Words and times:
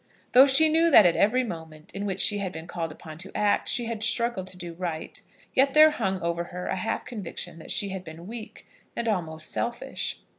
Though 0.31 0.47
she 0.47 0.67
knew 0.67 0.89
that 0.89 1.05
at 1.05 1.15
every 1.15 1.43
moment 1.43 1.91
in 1.93 2.07
which 2.07 2.19
she 2.21 2.39
had 2.39 2.51
been 2.51 2.65
called 2.65 2.91
upon 2.91 3.19
to 3.19 3.31
act, 3.37 3.69
she 3.69 3.85
had 3.85 4.01
struggled 4.01 4.47
to 4.47 4.57
do 4.57 4.73
right, 4.73 5.21
yet 5.53 5.75
there 5.75 5.91
hung 5.91 6.19
over 6.23 6.45
her 6.45 6.65
a 6.65 6.75
half 6.75 7.05
conviction 7.05 7.59
that 7.59 7.69
she 7.69 7.89
had 7.89 8.03
been 8.03 8.25
weak, 8.25 8.65
and 8.95 9.07
almost 9.07 9.51
selfish. 9.51 10.19